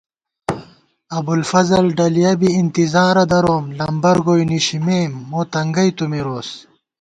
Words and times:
ابُوالفضل 1.17 1.85
ڈَلِیَہ 1.97 2.31
بی، 2.39 2.49
انتِظارہ 2.59 3.23
دروم 3.31 3.65
* 3.71 3.77
لمبر 3.79 4.17
گوئی 4.25 4.43
نِشِمېم، 4.49 5.11
مو 5.29 5.41
تنگَئی 5.53 5.91
تُو 5.97 6.05
مِروس 6.11 6.49